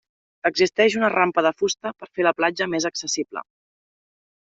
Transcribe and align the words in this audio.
Existeix 0.49 0.95
una 1.01 1.11
rampa 1.15 1.45
de 1.49 1.53
fusta 1.61 1.93
per 2.01 2.11
fer 2.17 2.29
la 2.31 2.35
platja 2.41 2.71
més 2.75 2.91
accessible. 2.93 3.49